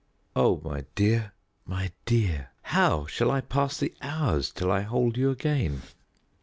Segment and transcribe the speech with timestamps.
[0.35, 1.31] "Oh, my dear,
[1.63, 5.83] my dear, how shall I pass the hours till I hold you again?"